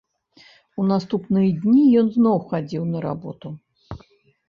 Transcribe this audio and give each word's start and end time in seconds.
У 0.83 0.85
наступныя 0.91 1.53
дні 1.67 1.85
ён 2.03 2.07
зноў 2.17 2.37
хадзіў 2.49 2.83
на 2.97 3.07
работу. 3.09 3.47